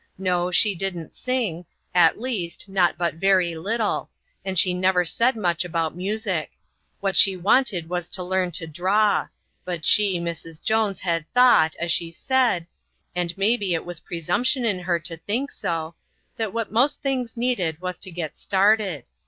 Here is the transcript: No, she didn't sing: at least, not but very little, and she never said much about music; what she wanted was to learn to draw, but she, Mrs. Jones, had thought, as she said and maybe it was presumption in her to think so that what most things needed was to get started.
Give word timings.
No, 0.17 0.49
she 0.49 0.73
didn't 0.73 1.13
sing: 1.13 1.63
at 1.93 2.19
least, 2.19 2.67
not 2.67 2.97
but 2.97 3.13
very 3.21 3.53
little, 3.55 4.09
and 4.43 4.57
she 4.57 4.73
never 4.73 5.05
said 5.05 5.35
much 5.35 5.63
about 5.63 5.95
music; 5.95 6.53
what 7.01 7.15
she 7.15 7.37
wanted 7.37 7.87
was 7.87 8.09
to 8.09 8.23
learn 8.23 8.49
to 8.53 8.65
draw, 8.65 9.27
but 9.63 9.85
she, 9.85 10.19
Mrs. 10.19 10.59
Jones, 10.63 11.01
had 11.01 11.31
thought, 11.33 11.75
as 11.79 11.91
she 11.91 12.11
said 12.11 12.65
and 13.15 13.37
maybe 13.37 13.75
it 13.75 13.85
was 13.85 13.99
presumption 13.99 14.65
in 14.65 14.79
her 14.79 14.97
to 15.01 15.17
think 15.17 15.51
so 15.51 15.93
that 16.35 16.51
what 16.51 16.71
most 16.71 17.03
things 17.03 17.37
needed 17.37 17.79
was 17.79 17.99
to 17.99 18.09
get 18.09 18.35
started. 18.35 19.03